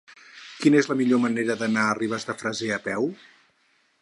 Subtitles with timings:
[0.63, 3.11] Quina és la millor manera d'anar a Ribes de Freser a peu?